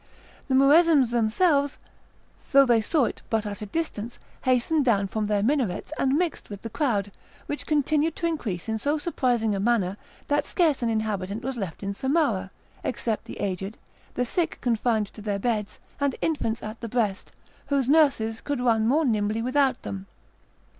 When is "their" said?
5.27-5.43, 15.21-15.37